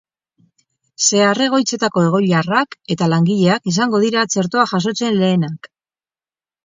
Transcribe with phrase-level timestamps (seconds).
[1.07, 5.71] Zahar-egoitzetako egoiliarrak eta langileak izango dira txertoa jasotzen lehenak.